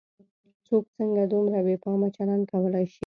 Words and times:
څوک 0.65 0.83
څنګه 0.97 1.23
دومره 1.33 1.59
بې 1.65 1.75
پامه 1.83 2.07
چلن 2.15 2.41
کولای 2.51 2.85
شي. 2.91 2.99